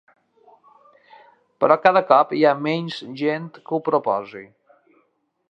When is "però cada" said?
1.63-2.03